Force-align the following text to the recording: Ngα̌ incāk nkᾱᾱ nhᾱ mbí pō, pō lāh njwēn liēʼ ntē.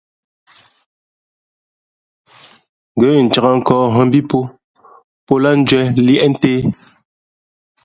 Ngα̌ 2.97 3.15
incāk 3.21 3.47
nkᾱᾱ 3.57 3.77
nhᾱ 3.93 4.01
mbí 4.07 4.19
pō, 4.29 4.39
pō 5.25 5.33
lāh 5.43 5.55
njwēn 5.59 5.87
liēʼ 6.05 6.25
ntē. 6.31 6.53